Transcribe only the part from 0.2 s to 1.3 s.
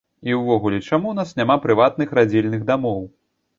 І ўвогуле, чаму у